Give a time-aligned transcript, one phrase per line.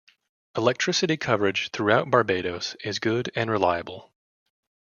[0.57, 4.11] Electricity coverage throughout Barbados is good and reliable.